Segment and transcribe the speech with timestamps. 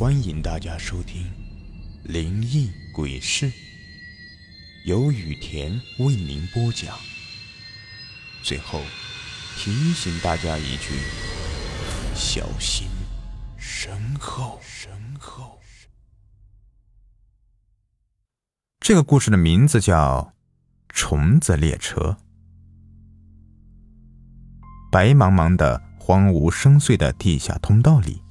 [0.00, 1.24] 欢迎大家收听
[2.10, 3.50] 《灵异鬼事》，
[4.86, 6.98] 由雨田为您播讲。
[8.42, 8.80] 最后
[9.58, 10.94] 提醒大家一句：
[12.14, 12.88] 小心
[13.58, 14.58] 身后。
[14.62, 15.60] 身后。
[18.80, 20.32] 这个故事的名字叫
[20.94, 22.00] 《虫子列车》。
[24.90, 28.22] 白茫茫的、荒芜深邃的地下通道里。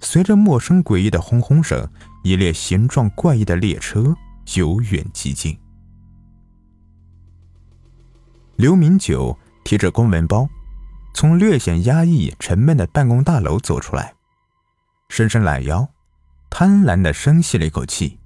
[0.00, 1.88] 随着陌生诡异的轰轰声，
[2.22, 4.14] 一列形状怪异的列车
[4.54, 5.58] 由远及近。
[8.56, 10.48] 刘明九提着公文包，
[11.14, 14.14] 从略显压抑、沉闷的办公大楼走出来，
[15.08, 15.88] 伸伸懒腰，
[16.48, 18.18] 贪婪地深吸了一口气。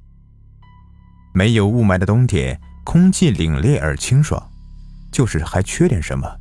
[1.35, 4.51] 没有雾霾的冬天，空气凛冽而清爽，
[5.11, 6.39] 就是还缺点什么。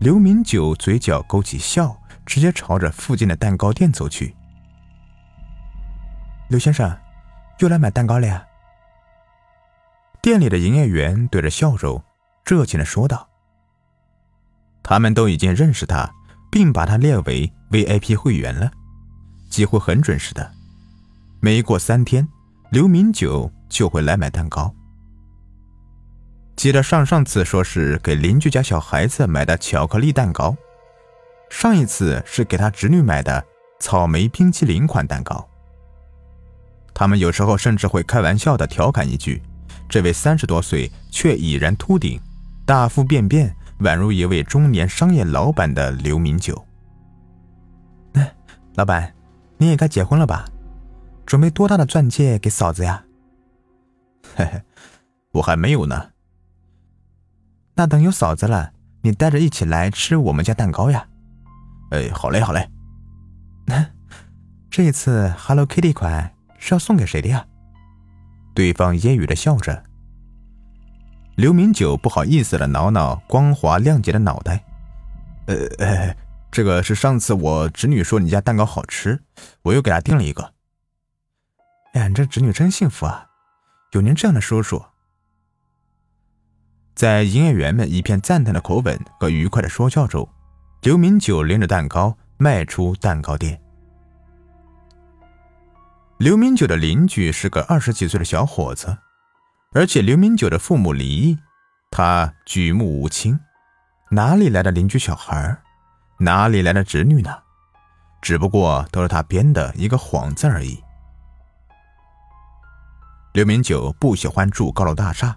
[0.00, 1.96] 刘明九嘴角勾起笑。
[2.26, 4.34] 直接朝着附近的蛋糕店走去。
[6.48, 6.96] 刘先生，
[7.58, 8.46] 又来买蛋糕了呀？
[10.20, 12.02] 店里的营业员对着笑容，
[12.44, 13.28] 热情的说道。
[14.82, 16.10] 他们都已经认识他，
[16.50, 18.70] 并把他列为 VIP 会员了，
[19.48, 20.50] 几乎很准时的。
[21.40, 22.26] 没过三天，
[22.70, 24.74] 刘明九就会来买蛋糕。
[26.56, 30.56] 记得上上次说是给邻居家小孩子买的巧克力蛋糕。
[31.54, 33.42] 上一次是给他侄女买的
[33.78, 35.48] 草莓冰淇淋款蛋糕。
[36.92, 39.40] 他们有时候甚至会开玩笑的调侃一句
[39.88, 42.20] ：“这位三十多岁却已然秃顶、
[42.66, 46.66] 大腹便便，宛如一位中年商业老板的刘明九。”
[48.74, 49.14] 老板，
[49.56, 50.44] 你也该结婚了吧？
[51.24, 53.04] 准备多大的钻戒给嫂子呀？
[54.34, 54.60] 嘿嘿，
[55.30, 56.10] 我还没有呢。
[57.76, 61.06] 那等有嫂子了，你带着一起来吃我们家蛋糕呀。
[61.94, 62.68] 哎，好嘞，好嘞。
[64.68, 67.46] 这一次 Hello Kitty 款是要送给谁的呀？
[68.52, 69.84] 对方揶揄的笑着。
[71.36, 74.64] 刘明九不好意思的挠挠光滑亮洁的脑袋。
[75.46, 76.16] 呃，
[76.50, 79.22] 这个是上次我侄女说你家蛋糕好吃，
[79.62, 80.52] 我又给她订了一个。
[81.92, 83.28] 哎，你这侄女真幸福啊，
[83.92, 84.84] 有您这样的叔叔。
[86.96, 90.28] 在营业员们一片赞叹的口吻和愉快的说笑中。
[90.84, 93.58] 刘明九拎着蛋糕迈出蛋糕店。
[96.18, 98.94] 刘明九的邻居是个二十几岁的小伙子，
[99.72, 101.38] 而且刘明九的父母离异，
[101.90, 103.40] 他举目无亲，
[104.10, 105.56] 哪里来的邻居小孩
[106.18, 107.34] 哪里来的侄女呢？
[108.20, 110.78] 只不过都是他编的一个幌子而已。
[113.32, 115.34] 刘明九不喜欢住高楼大厦，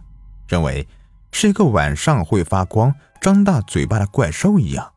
[0.49, 0.85] 认为
[1.31, 4.91] 是一个晚上会发光、张大嘴巴的怪兽一样。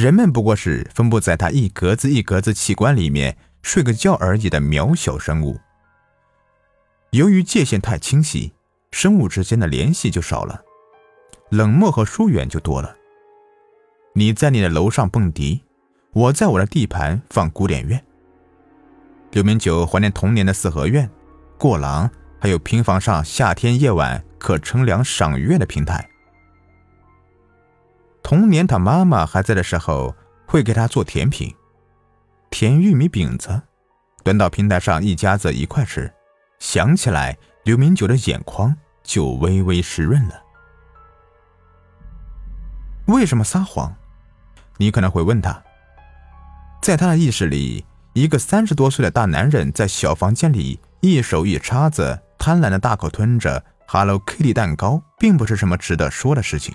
[0.00, 5.60] 人们不过是分布在他一格子一格子器官里面睡个觉而已的渺小生物。
[7.10, 8.54] 由于界限太清晰，
[8.92, 10.62] 生物之间的联系就少了，
[11.50, 12.96] 冷漠和疏远就多了。
[14.14, 15.60] 你在你的楼上蹦迪，
[16.14, 18.02] 我在我的地盘放古典乐。
[19.32, 21.10] 刘明九怀念童年的四合院、
[21.58, 22.10] 过廊，
[22.40, 26.09] 还有平房上夏天夜晚可乘凉赏月的平台。
[28.22, 30.14] 童年，他妈妈还在的时候，
[30.46, 31.54] 会给他做甜品，
[32.50, 33.62] 甜玉米饼子，
[34.22, 36.12] 端到平台上，一家子一块吃。
[36.58, 40.42] 想起来，刘明九的眼眶就微微湿润了。
[43.06, 43.94] 为什么撒谎？
[44.76, 45.62] 你可能会问他。
[46.80, 56.74] 在他的意识里，一个三十多岁的大男人在小房间里，一手一叉子，贪婪的大口吞着 Hello Kitty 蛋糕，并不是什么值得说的事情。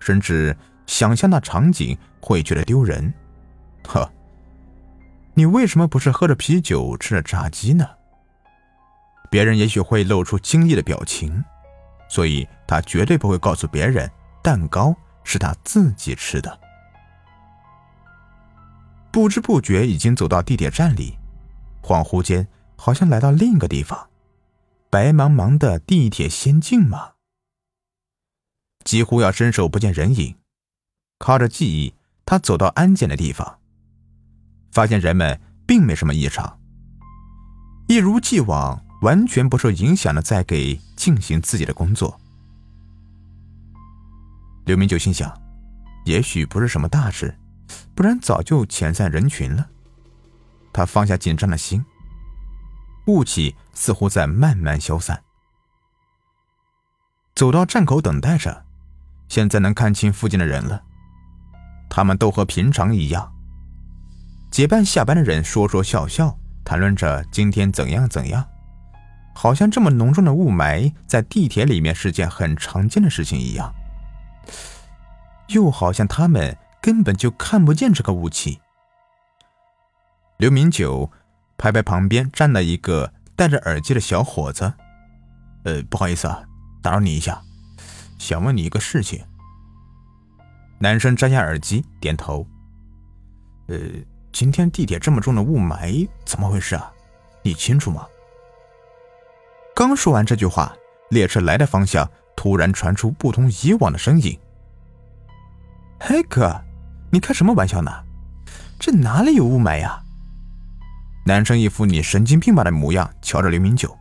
[0.00, 3.12] 甚至想象那场景会觉得丢人，
[3.86, 4.10] 呵，
[5.34, 7.86] 你为什么不是喝着啤酒吃着炸鸡呢？
[9.30, 11.44] 别人也许会露出惊异的表情，
[12.08, 14.10] 所以他绝对不会告诉别人
[14.42, 16.58] 蛋糕是他自己吃的。
[19.10, 21.18] 不知不觉已经走到地铁站里，
[21.82, 22.46] 恍惚间
[22.76, 24.08] 好像来到另一个地方，
[24.88, 27.12] 白茫茫的地铁仙境吗？
[28.88, 30.34] 几乎要伸手不见人影，
[31.18, 31.92] 靠着记忆，
[32.24, 33.58] 他走到安检的地方，
[34.72, 36.58] 发现人们并没什么异常，
[37.86, 42.18] 一如既往，完全不受影响的在给进行自己的工作。
[44.64, 45.38] 刘明就心想，
[46.06, 47.38] 也许不是什么大事，
[47.94, 49.68] 不然早就遣散人群了。
[50.72, 51.84] 他放下紧张的心，
[53.06, 55.22] 雾气似乎在慢慢消散，
[57.34, 58.64] 走到站口等待着。
[59.28, 60.82] 现在能看清附近的人了，
[61.88, 63.32] 他们都和平常一样。
[64.50, 68.46] 结伴下班的人说说笑笑，谈论着今天怎样怎样，
[69.34, 73.72] 好像这么浓重的雾霾在地铁里面是件很常见的事情一样，
[75.48, 78.60] 又好像他们根本就看不见这个雾气。
[80.38, 81.10] 刘明九
[81.56, 84.72] 拍拍旁边站了一个戴着耳机的小伙子，
[85.64, 86.42] 呃，不好意思啊，
[86.80, 87.42] 打扰你一下，
[88.28, 89.24] 想问你一个事情。
[90.78, 92.46] 男生摘下耳机，点头。
[93.68, 93.78] 呃，
[94.32, 96.92] 今天地铁这么重的雾霾，怎么回事啊？
[97.40, 98.06] 你清楚吗？
[99.74, 100.76] 刚说完这句话，
[101.08, 104.38] 列车来的方向突然传出不同以往的声音。
[105.98, 106.54] 嘿哥，
[107.10, 107.90] 你开什么玩笑呢？
[108.78, 109.98] 这哪里有雾霾呀？
[111.24, 113.96] 男生一副你神经病吧的模样，瞧着刘明九，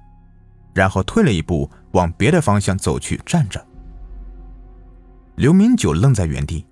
[0.73, 3.65] 然后退了一步，往别的方向走去，站着。
[5.37, 6.65] 刘明九愣在原地，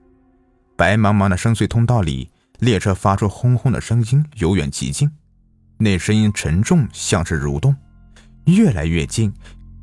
[0.76, 5.08] 白茫茫的深邃通道里，列车发出轰轰的声音由远及近，
[5.78, 7.76] 那声音沉重，像是蠕动，
[8.46, 9.32] 越来越近，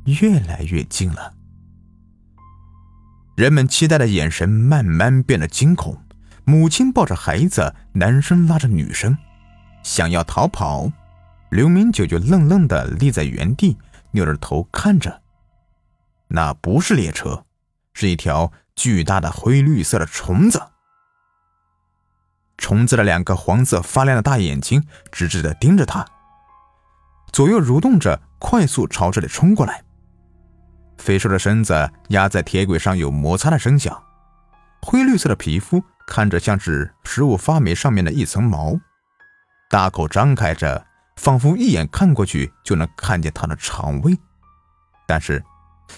[0.03, 1.33] 越来越近了。
[3.37, 5.97] 人们期待的眼神慢慢变得惊恐，
[6.43, 9.17] 母亲抱着孩子，男生拉着女生，
[9.81, 10.91] 想要逃跑，
[11.51, 13.77] 刘明九就愣愣的立在原地，
[14.11, 15.21] 扭着头看着，
[16.27, 17.45] 那不是列车，
[17.93, 18.51] 是一条。
[18.75, 20.61] 巨大的灰绿色的虫子，
[22.57, 26.05] 虫子的两个黄色发亮的大眼睛直直的盯着他，
[27.31, 29.83] 左右蠕动着，快速朝这里冲过来。
[30.97, 34.01] 肥硕的身子压在铁轨上有摩擦的声响，
[34.81, 38.79] 灰绿色的皮肤看着像是食物发霉上面的一层毛，
[39.69, 40.85] 大口张开着，
[41.15, 44.17] 仿佛一眼看过去就能看见它的肠胃，
[45.07, 45.43] 但是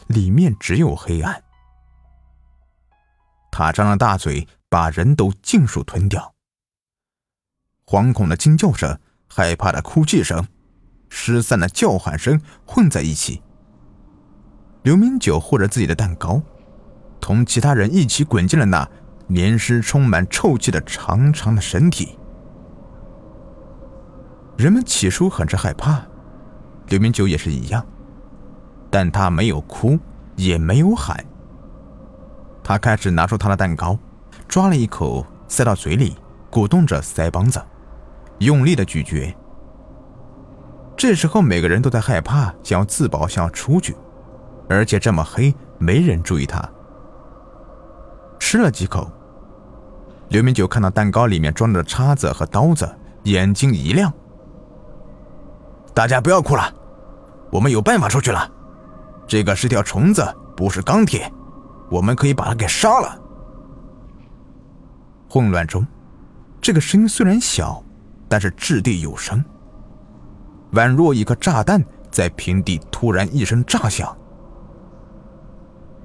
[0.08, 1.42] 里面只有黑暗。
[3.58, 6.36] 他张了大嘴，把人都尽数吞掉。
[7.86, 9.00] 惶恐的惊叫声、
[9.30, 10.46] 害怕的哭泣声、
[11.08, 13.42] 失散的叫喊声混在一起。
[14.84, 16.42] 刘明九护着自己的蛋糕，
[17.22, 18.86] 同其他人一起滚进了那
[19.28, 22.20] 黏湿、充满臭气的长长的身体。
[24.58, 26.06] 人们起初很是害怕，
[26.90, 27.88] 刘明九也是一样，
[28.92, 29.98] 但他没有哭，
[30.36, 31.26] 也没有喊。
[32.66, 33.96] 他开始拿出他的蛋糕，
[34.48, 36.18] 抓了一口，塞到嘴里，
[36.50, 37.62] 鼓动着腮帮子，
[38.40, 39.38] 用力的咀嚼。
[40.98, 43.96] 这时候，每个人都在害怕，想要自保，想要出去，
[44.68, 46.68] 而且这么黑，没人注意他。
[48.40, 49.12] 吃了几口，
[50.30, 52.90] 刘明九看到蛋糕里面装着叉子和刀子，
[53.26, 54.12] 眼睛一亮
[55.94, 56.74] ：“大家不要哭了，
[57.52, 58.50] 我们有办法出去了。
[59.28, 60.28] 这个是条虫子，
[60.58, 61.32] 不是钢铁。”
[61.90, 63.22] 我们可以把他给杀了。
[65.30, 65.86] 混乱中，
[66.62, 67.84] 这个声音虽然小，
[68.28, 69.44] 但是掷地有声，
[70.74, 74.16] 宛若一颗炸弹在平地突然一声炸响。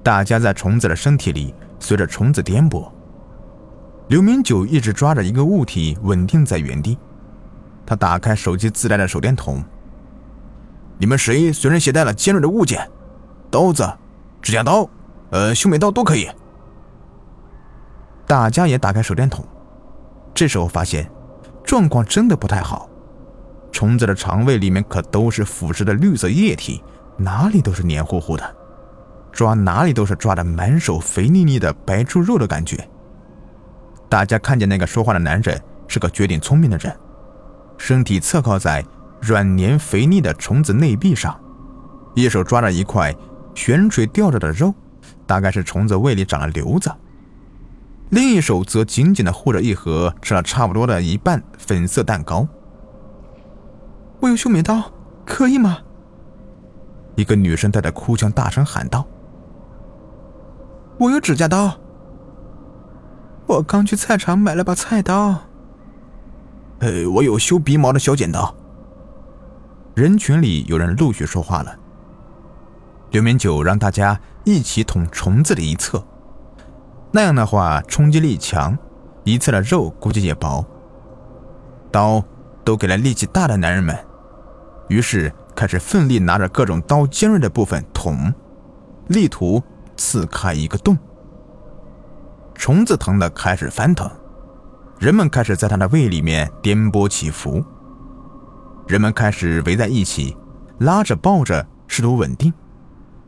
[0.03, 2.91] 大家在虫子的身体里随着虫子颠簸。
[4.07, 6.97] 刘明九一直抓着一个物体稳定在原地，
[7.85, 9.63] 他打开手机自带的手电筒。
[10.97, 12.89] 你们谁随身携带了尖锐的物件？
[13.49, 13.89] 刀子、
[14.41, 14.89] 指甲刀？
[15.31, 16.29] 呃，修眉刀都可以。
[18.27, 19.43] 大家也打开手电筒，
[20.33, 21.09] 这时候发现
[21.63, 22.87] 状况真的不太好。
[23.71, 26.83] 虫子的肠胃里面可都是腐蚀的绿色液体，
[27.17, 28.55] 哪里都是黏糊糊的，
[29.31, 32.87] 抓哪里都是抓的满手肥腻腻的白猪肉的感觉。
[34.09, 36.93] 大家看见那个说话的男人是个绝顶聪明的人，
[37.77, 38.83] 身体侧靠在
[39.21, 41.39] 软黏肥腻的虫子内壁上，
[42.15, 43.15] 一手抓着一块
[43.55, 44.73] 悬垂吊着的肉。
[45.25, 46.91] 大概是虫子胃里长了瘤子，
[48.09, 52.47] 另一手则紧紧的护着一盒吃了差不多的一半粉色蛋糕。
[54.19, 54.91] 我有修眉刀，
[55.25, 55.77] 可以吗？
[57.15, 59.05] 一个女生带着哭腔大声喊道
[60.99, 61.79] ：“我有指甲刀，
[63.47, 65.37] 我刚去菜场买了把菜刀。”
[66.79, 68.53] 呃，我有修鼻毛的小剪刀。
[69.93, 71.77] 人群里有人陆续说话了。
[73.11, 74.19] 刘明九让大家。
[74.43, 76.03] 一起捅虫子的一侧，
[77.11, 78.77] 那样的话冲击力强，
[79.23, 80.65] 一侧的肉估计也薄。
[81.91, 82.23] 刀
[82.63, 83.95] 都给了力气大的男人们，
[84.87, 88.33] 于是开始奋力拿着各种刀尖锐的部分捅，
[89.07, 89.61] 力图
[89.95, 90.97] 刺开一个洞。
[92.55, 94.09] 虫子疼的开始翻腾，
[94.99, 97.63] 人们开始在他的胃里面颠簸起伏，
[98.87, 100.35] 人们开始围在一起，
[100.79, 102.53] 拉着抱着，试图稳定。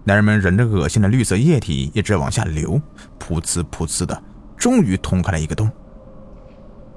[0.06, 2.82] 男人们忍着恶心的绿色液体一直往下流，
[3.20, 4.24] 噗呲噗呲的，
[4.58, 5.70] 终于捅开了一个洞。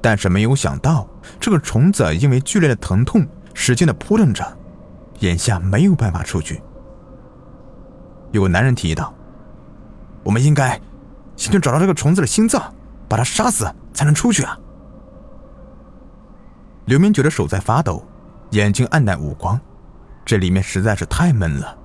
[0.00, 1.08] 但是没有想到，
[1.40, 4.44] 这个虫子因为剧烈的疼痛，使劲的扑腾着，
[5.20, 6.60] 眼下没有办法出去。
[8.32, 9.14] 有个男人提议道
[10.22, 10.80] ：“我们应该
[11.36, 12.74] 先去找到这个虫子的心脏，
[13.08, 14.58] 把它杀死，才能出去啊！”
[16.86, 18.04] 刘明觉得手在发抖，
[18.50, 19.58] 眼睛暗淡无光，
[20.24, 21.76] 这里面实在是太闷了，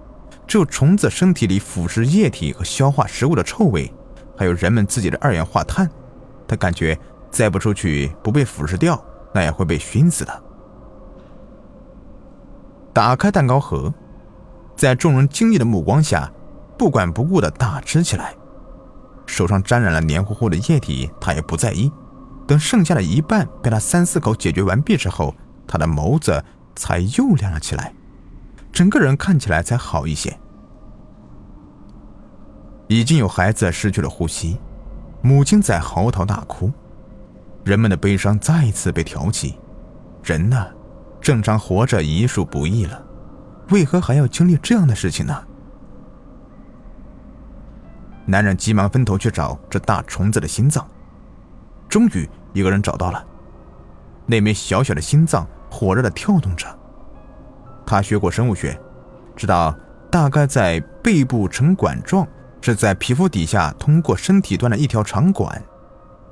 [0.51, 3.89] 只有虫子身体里腐蚀液体和消化食物的臭味，
[4.35, 5.89] 还有人们自己的二氧化碳，
[6.45, 6.99] 他感觉。
[7.31, 9.01] 再不出去，不被腐蚀掉，
[9.33, 10.43] 那也会被熏死的。
[12.91, 13.93] 打开蛋糕盒，
[14.75, 16.29] 在众人惊异的目光下，
[16.77, 18.35] 不管不顾的大吃起来。
[19.25, 21.89] 手上沾染了黏糊糊的液体，他也不在意。
[22.45, 25.33] 等剩下的一半被他三四口解决完毕之后，
[25.65, 26.43] 他的眸子
[26.75, 27.93] 才又亮了起来，
[28.71, 30.37] 整个人看起来才好一些。
[32.87, 34.59] 已经有孩子失去了呼吸，
[35.21, 36.71] 母亲在嚎啕大哭。
[37.63, 39.59] 人们的悲伤再一次被挑起，
[40.23, 40.67] 人呢，
[41.21, 43.01] 正常活着已属不易了，
[43.69, 45.43] 为何还要经历这样的事情呢？
[48.25, 50.87] 男人急忙分头去找这大虫子的心脏，
[51.87, 53.23] 终于一个人找到了，
[54.25, 56.67] 那枚小小的心脏火热的跳动着。
[57.91, 58.79] 他学过生物学，
[59.35, 59.77] 知道
[60.09, 62.25] 大概在背部呈管状，
[62.61, 65.61] 是在皮肤底下通过身体端的一条长管。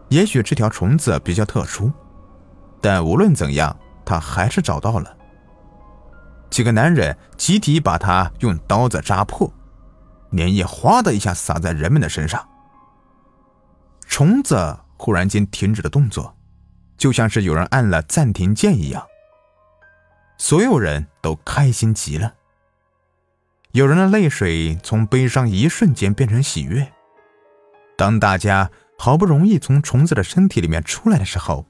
[0.07, 1.91] 也许这条虫子比较特殊，
[2.79, 3.75] 但无论怎样，
[4.05, 5.17] 他还是找到了。
[6.49, 9.51] 几个男人集体把它用刀子扎破，
[10.31, 12.41] 粘液哗的一下洒在人们的身上。
[14.07, 16.33] 虫子忽然间停止了动作，
[16.97, 19.03] 就像是有人按了暂停键一样。
[20.39, 22.33] 所有人都开心极了，
[23.73, 26.91] 有人的泪水从悲伤一瞬间变成喜悦。
[27.95, 28.71] 当大家。
[29.01, 31.65] 好不容易从虫子的身体里面出来的时候，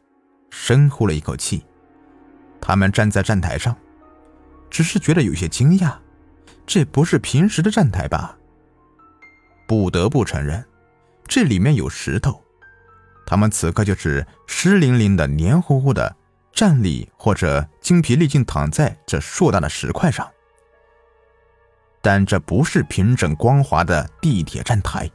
[0.50, 1.64] 深呼了一口气。
[2.60, 3.78] 他们站在站台上，
[4.68, 5.94] 只是觉得有些惊讶，
[6.66, 8.36] 这不是平时的站台吧？
[9.68, 10.66] 不得不承认，
[11.28, 12.44] 这里面有石头。
[13.28, 16.16] 他们此刻就是湿淋淋的、黏糊糊的，
[16.60, 20.30] 站立或者精疲力尽躺在这硕大的石块上。
[22.02, 25.10] 但这不是平整光滑的地铁站台。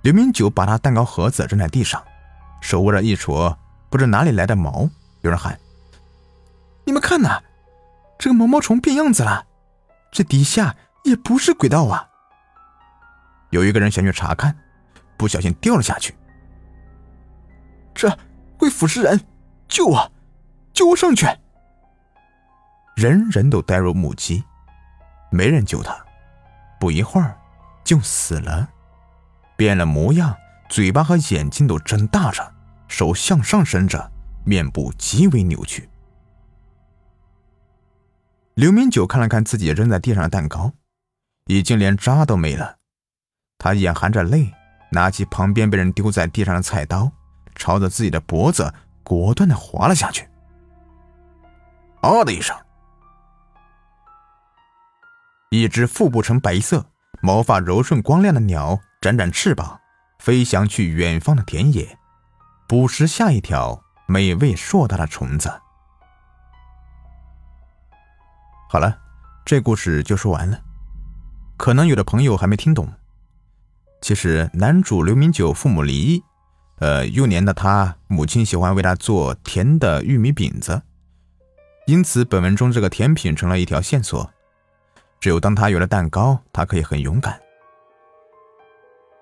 [0.00, 2.02] 刘明九把他蛋糕盒子扔在地上，
[2.62, 3.54] 手握着一撮
[3.90, 4.88] 不知哪里来的毛。
[5.20, 5.60] 有人喊
[6.86, 7.42] ：“你们看呐，
[8.18, 9.44] 这个毛毛虫变样子了，
[10.10, 12.08] 这底下也不是轨道啊！”
[13.52, 14.56] 有一个人想去查看，
[15.18, 16.14] 不小心掉了下去。
[17.94, 18.08] 这
[18.58, 19.20] 会腐蚀人，
[19.74, 20.12] 救我！
[20.72, 21.26] 救我上去！
[22.94, 24.44] 人人都呆若木鸡，
[25.32, 25.96] 没人救他，
[26.78, 27.36] 不一会儿
[27.82, 28.68] 就死了。
[29.56, 30.32] 变了模样，
[30.68, 32.54] 嘴巴和眼睛都睁大着，
[32.86, 34.12] 手向上伸着，
[34.44, 35.88] 面部极为扭曲。
[38.54, 40.72] 刘明九看了看自己扔在地上的蛋糕，
[41.46, 42.76] 已经连渣都没了。
[43.58, 44.54] 他眼含着泪，
[44.92, 47.10] 拿起旁边被人丢在地上的菜刀，
[47.56, 48.72] 朝着自己的脖子
[49.04, 50.28] 果断的滑了下去。
[52.00, 52.56] 啊的一声，
[55.50, 56.84] 一只腹部呈白色、
[57.22, 58.80] 毛发柔顺光亮的鸟。
[59.00, 59.78] 展展翅膀，
[60.18, 61.98] 飞翔去远方的田野，
[62.66, 65.52] 捕食下一条美味硕大的虫子。
[68.70, 68.98] 好了，
[69.44, 70.58] 这故事就说完了。
[71.58, 72.90] 可能有的朋友还没听懂，
[74.00, 76.24] 其实男主刘明九父母离异，
[76.78, 80.82] 呃，幼年的他母亲喜欢为他做甜的玉米饼子，
[81.86, 84.30] 因此本文中这个甜品成了一条线索。
[85.20, 87.40] 只有当他有了蛋糕，他可以很勇敢。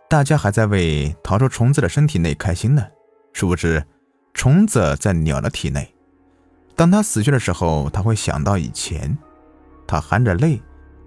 [0.09, 2.87] 大家还在为逃出虫子的身体内开心呢，
[3.33, 3.85] 殊不知，
[4.35, 5.95] 虫子在鸟的体内。
[6.75, 9.17] 当他死去的时候，他会想到以前，
[9.87, 10.61] 他含着泪，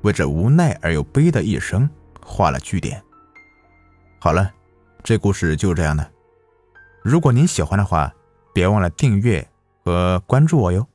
[0.04, 1.90] 为这无奈而又悲的一生
[2.24, 3.04] 画了句点。
[4.20, 4.52] 好了，
[5.04, 6.15] 这故事就这样的。
[7.06, 8.12] 如果您喜欢的话，
[8.52, 9.48] 别忘了订阅
[9.84, 10.88] 和关注我哟。